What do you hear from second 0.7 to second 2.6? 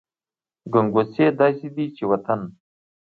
ګنګوسې داسې دي چې وطن…